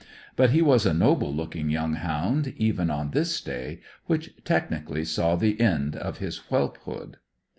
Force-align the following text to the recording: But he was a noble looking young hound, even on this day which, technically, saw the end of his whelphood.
But 0.35 0.49
he 0.49 0.63
was 0.63 0.87
a 0.87 0.95
noble 0.95 1.31
looking 1.31 1.69
young 1.69 1.93
hound, 1.93 2.55
even 2.57 2.89
on 2.89 3.11
this 3.11 3.39
day 3.39 3.81
which, 4.07 4.31
technically, 4.43 5.05
saw 5.05 5.35
the 5.35 5.61
end 5.61 5.95
of 5.95 6.17
his 6.17 6.37
whelphood. 6.49 7.17